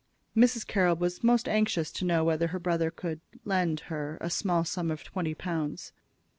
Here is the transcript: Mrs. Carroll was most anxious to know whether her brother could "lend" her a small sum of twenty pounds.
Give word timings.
Mrs. 0.35 0.65
Carroll 0.65 0.95
was 0.95 1.23
most 1.23 1.47
anxious 1.47 1.91
to 1.91 2.05
know 2.05 2.23
whether 2.23 2.47
her 2.47 2.57
brother 2.57 2.89
could 2.89 3.21
"lend" 3.45 3.81
her 3.81 4.17
a 4.19 4.31
small 4.31 4.63
sum 4.65 4.89
of 4.89 5.03
twenty 5.03 5.35
pounds. 5.35 5.93